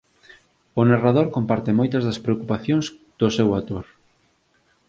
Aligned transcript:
O 0.79 0.81
narrador 0.91 1.27
comparte 1.35 1.71
moitas 1.79 2.03
das 2.07 2.21
preocupacións 2.25 2.85
do 3.19 3.27
seu 3.37 3.47
autor. 3.57 3.85